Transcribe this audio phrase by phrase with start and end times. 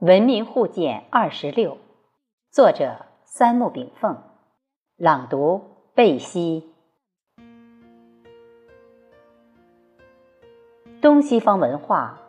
[0.00, 1.78] 文明互鉴二十六，
[2.50, 4.18] 作者三木炳凤，
[4.98, 5.62] 朗读
[5.94, 6.66] 贝西。
[11.00, 12.20] 东西方文化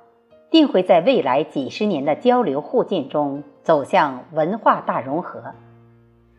[0.49, 5.53] 定会在未来几十年的交流互鉴中走向文化大融合，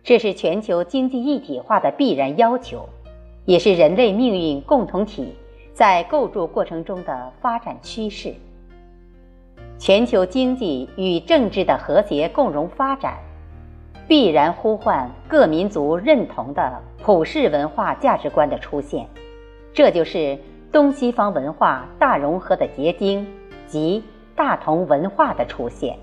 [0.03, 2.89] 这是全球经济一体化的必然要求，
[3.45, 5.35] 也是人类命运共同体
[5.75, 8.35] 在构筑过程中的发展趋势。
[9.79, 13.17] 全球经济与政治的和谐共荣发展，
[14.09, 19.07] 必然呼唤各民族认同的普世文化价值观的出现，
[19.73, 20.37] 这就是
[20.73, 23.25] 东西方文化大融合的结晶
[23.69, 24.03] 及
[24.35, 25.97] 大同文化的出现。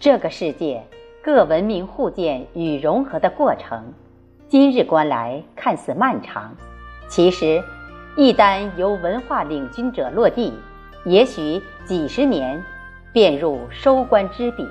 [0.00, 0.82] 这个世界
[1.22, 3.92] 各文明互鉴与融合的过程，
[4.48, 6.52] 今日观来看似漫长，
[7.08, 7.62] 其实，
[8.16, 10.52] 一旦由文化领军者落地。
[11.04, 12.62] 也许几十年，
[13.12, 14.66] 便入收官之笔。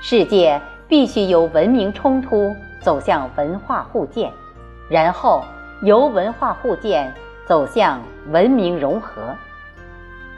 [0.00, 4.30] 世界必须由文明冲突走向文化互鉴，
[4.88, 5.42] 然后
[5.82, 7.12] 由文化互鉴
[7.46, 9.34] 走向文明融合。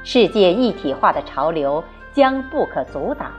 [0.04, 3.30] 世界一体化的潮流将不可阻挡，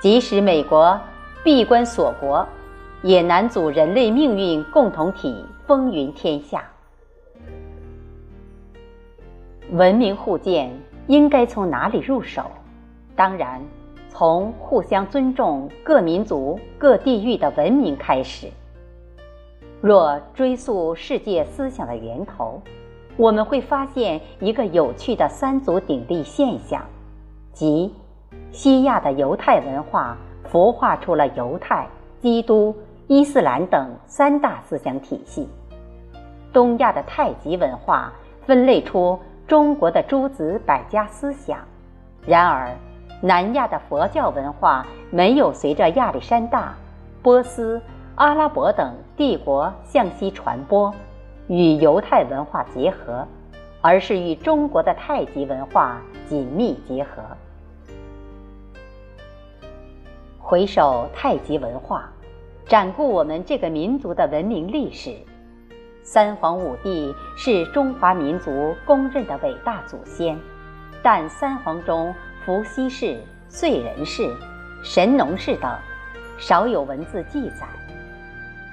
[0.00, 0.98] 即使美国
[1.42, 2.46] 闭关锁国，
[3.02, 6.64] 也难阻人类命运共同体风云天下。
[9.72, 10.70] 文明互鉴
[11.08, 12.42] 应该从哪里入手？
[13.14, 13.60] 当然，
[14.08, 18.48] 从互相尊重各民族、各地域的文明开始。
[19.82, 22.62] 若追溯世界思想的源头，
[23.18, 26.82] 我们会发现一个有趣的三足鼎立现象，
[27.52, 27.94] 即
[28.50, 30.16] 西亚的犹太文化
[30.50, 31.86] 孵化出了犹太、
[32.22, 32.74] 基督、
[33.06, 35.46] 伊斯兰等三大思想体系；
[36.54, 38.10] 东亚的太极文化
[38.46, 39.18] 分类出。
[39.48, 41.58] 中国的诸子百家思想，
[42.26, 42.70] 然而，
[43.22, 46.74] 南亚的佛教文化没有随着亚历山大、
[47.22, 47.80] 波斯、
[48.16, 50.94] 阿拉伯等帝国向西传播，
[51.46, 53.26] 与犹太文化结合，
[53.80, 57.22] 而是与中国的太极文化紧密结合。
[60.38, 62.06] 回首太极文化，
[62.66, 65.16] 展顾我们这个民族的文明历史。
[66.10, 70.40] 三皇五帝是中华民族公认的伟大祖先，
[71.02, 72.14] 但三皇中
[72.46, 73.20] 伏羲氏、
[73.50, 74.34] 燧人氏、
[74.82, 75.70] 神农氏等
[76.38, 77.66] 少有文字记载。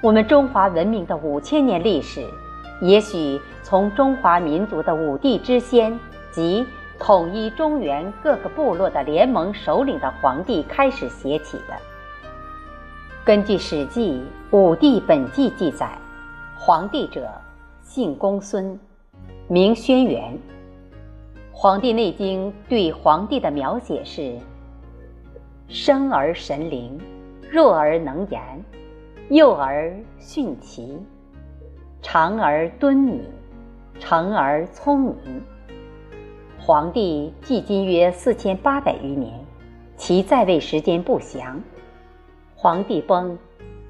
[0.00, 2.26] 我们中华文明的五千年历史，
[2.80, 6.00] 也许从中华民族的五帝之先
[6.32, 6.64] 及
[6.98, 11.74] 统一中原各个部落的联盟首领的皇帝开始写起的。
[13.26, 14.22] 根据《史记·
[14.56, 15.86] 五帝本纪》记载。
[16.58, 17.30] 皇帝者，
[17.82, 18.78] 姓公孙，
[19.46, 20.32] 名轩辕。
[21.52, 24.36] 《黄帝内经》对皇帝的描写是：
[25.68, 26.98] 生而神灵，
[27.50, 28.40] 弱而能言，
[29.28, 30.98] 幼而徇齐，
[32.02, 33.22] 长而敦敏，
[34.00, 35.14] 成而聪明。
[36.58, 39.38] 皇帝距今约四千八百余年，
[39.96, 41.62] 其在位时间不详。
[42.56, 43.38] 皇帝崩，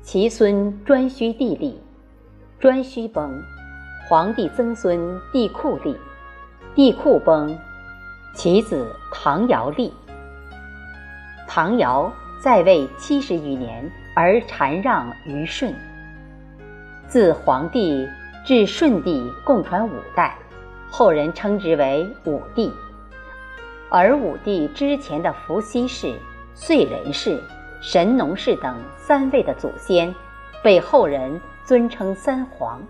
[0.03, 1.81] 其孙颛顼帝立。
[2.59, 3.43] 颛顼崩，
[4.09, 5.95] 皇帝曾孙帝喾立；
[6.75, 7.55] 帝喾崩，
[8.33, 9.93] 其子唐尧立。
[11.47, 15.75] 唐尧在位七十余年，而禅让于舜。
[17.07, 18.09] 自黄帝
[18.43, 20.35] 至舜帝共传五代，
[20.91, 22.73] 后人称之为五帝。
[23.91, 26.15] 而五帝之前的伏羲氏、
[26.55, 27.39] 燧人氏、
[27.83, 30.13] 神农氏等三位的祖先，
[30.67, 31.41] 被后人。
[31.65, 32.81] 尊称三皇，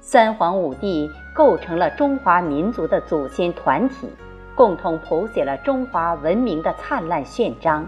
[0.00, 4.08] 三皇五帝构成了中华民族的祖先团体，
[4.54, 7.86] 共同谱写了中华文明的灿烂宪章。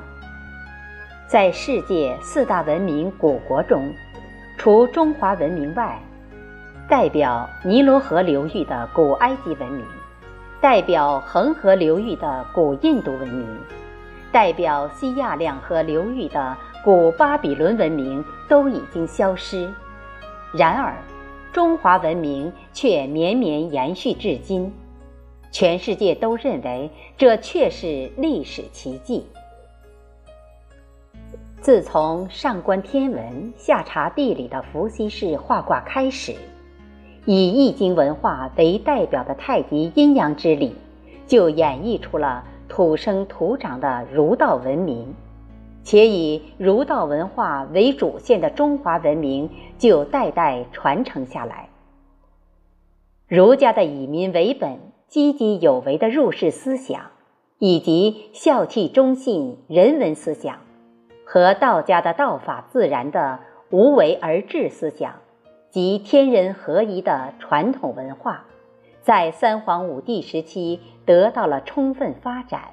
[1.27, 3.91] 在世界四大文明古国中，
[4.59, 5.99] 除中华文明外，
[6.87, 9.83] 代表尼罗河流域的古埃及文明，
[10.61, 13.49] 代表恒河流域的古印度文明，
[14.31, 16.55] 代表西亚两河流域的
[16.85, 19.73] 古巴比伦文明都已经消失。
[20.53, 20.95] 然而，
[21.51, 24.71] 中华文明却绵绵延续至今，
[25.51, 29.25] 全世界都认为这确是历史奇迹。
[31.63, 36.35] 自从上观天文、下察地理的伏羲氏画卦开始，
[37.25, 40.77] 以易经文化为代表的太极阴阳之理，
[41.27, 45.15] 就演绎出了土生土长的儒道文明。
[45.85, 51.69] 且以儒道文化为主线的中华文明就代代传承下来。
[53.29, 57.11] 儒家的以民为本、积极有为的入世思想，
[57.59, 60.59] 以及孝悌忠信人文思想，
[61.25, 63.41] 和道家的道法自然的
[63.71, 65.21] 无为而治思想
[65.71, 68.45] 及天人合一的传统文化，
[69.03, 72.71] 在三皇五帝时期得到了充分发展。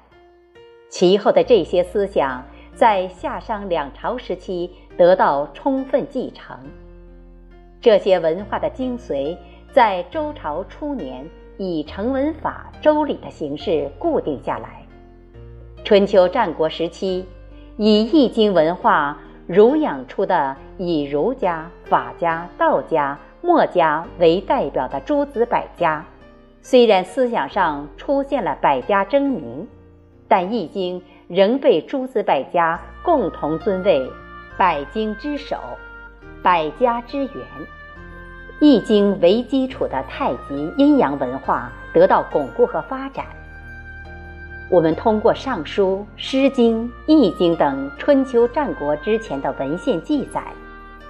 [0.88, 6.56] 其后的这些思想在夏商两朝时期得到充分继承。
[7.80, 9.36] 这些文化的精髓，
[9.72, 11.24] 在周朝初年
[11.58, 14.82] 以成文法《周礼》的形式固定下来。
[15.84, 17.26] 春秋战国时期，
[17.76, 26.04] 以易经文化儒养出的以儒家、法家、道家、墨家为代表的诸子百家，
[26.62, 29.66] 虽然思想上出现了百家争鸣，
[30.28, 31.02] 但易经
[31.32, 34.06] 仍被诸子百家共同尊为
[34.58, 35.56] 百经之首。
[36.42, 37.46] 百家之源，
[38.60, 43.24] 易经为基础的太极阴阳文化得到巩固和发展。
[44.68, 50.44] 我们通过《尚书》《诗经》《易经》等春秋战国之前的文献记载，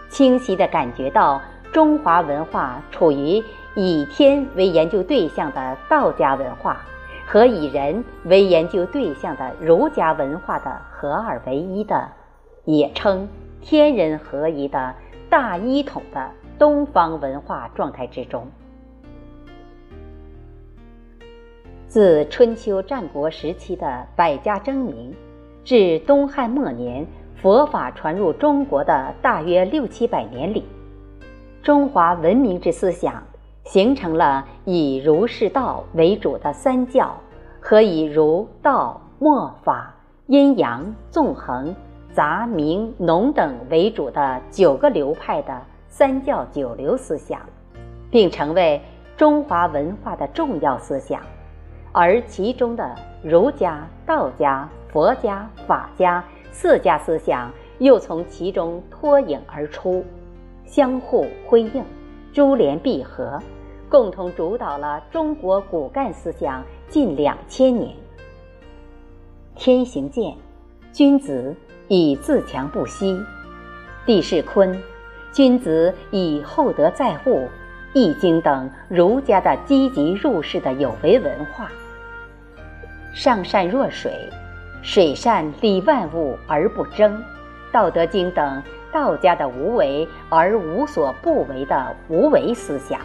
[0.08, 1.42] 清晰地感觉到
[1.72, 3.42] 中华文化处于
[3.74, 6.80] 以天为研究对象的道家文化
[7.32, 12.06] 和以人为研究对象的儒家文化的合二为一的，
[12.67, 13.26] 也称
[13.62, 14.94] 天人合一的。
[15.31, 18.46] 大一统的东方文化状态之中，
[21.88, 25.17] 自春秋战国时期的百家争鸣，
[25.64, 30.64] 至东汉末年佛法传入中国的大约六七百年里，
[31.62, 33.23] 中华文明之思想
[33.72, 37.16] 形成了以儒释道为主的三教
[37.58, 39.94] 和以儒道墨法
[40.26, 41.74] 阴阳纵横。
[42.12, 45.58] 杂明农等为主的九个流派的
[45.88, 47.40] 三教九流思想，
[48.10, 48.78] 并成为
[49.16, 51.22] 中华文化的重要思想，
[51.92, 60.04] 而其中的儒家、道家、佛家、法家四家思想又从其中脱颖而出，
[60.66, 61.82] 相互辉映，
[62.30, 63.40] 珠联璧合，
[63.92, 67.94] 共同主导了中国骨干思想近两千年。
[69.54, 70.34] 天行健，
[70.92, 71.54] 君子。
[71.88, 73.20] 以自强不息，
[74.06, 74.80] 地势坤，
[75.30, 77.46] 君子以厚德载物，
[77.92, 81.70] 易经等儒家的积极入世的有为文化。
[83.12, 84.10] 上善若水，
[84.80, 87.22] 水善利万物而不争，
[87.70, 92.98] 道德经等道家的无为而无所不为的无为思想。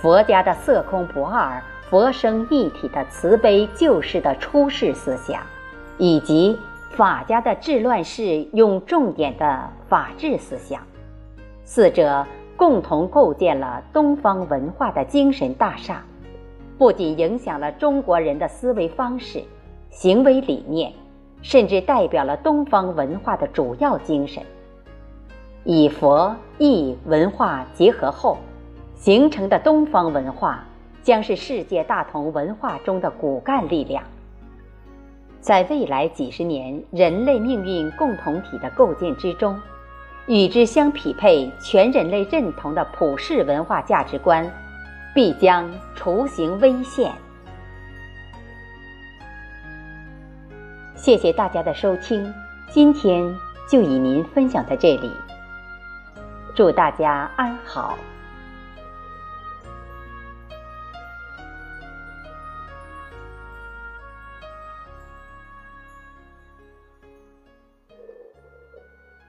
[0.00, 5.42] 佛家的色空不二，佛生一体的慈悲救世的出世思想，
[5.98, 6.58] 以及。
[6.92, 10.82] 法家的治乱世用重点的法治思想，
[11.64, 12.26] 四者
[12.56, 16.02] 共同构建了东方文化的精神大厦，
[16.76, 19.40] 不仅影响了中国人的思维方式、
[19.88, 20.92] 行为理念，
[21.42, 24.42] 甚至代表了东方文化的主要精神。
[25.62, 28.36] 以佛易文化结合后
[29.00, 30.62] 形成的东方文化，
[31.02, 34.04] 将是世界大同文化中的骨干力量。
[35.40, 39.58] 在未来几十年人类命运共同体的构建之中，
[40.26, 44.46] 与之相匹配、全人类认同的普世文化价值观，
[45.14, 47.10] 必将雏形危现。
[50.94, 52.30] 谢谢大家的收听，
[52.68, 53.34] 今天
[53.66, 55.10] 就与您分享在这里。
[56.54, 57.96] 祝大家安好。